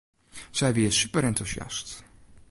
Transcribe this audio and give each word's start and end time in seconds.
Sy 0.57 0.67
wie 0.75 0.89
superentûsjast. 0.99 1.87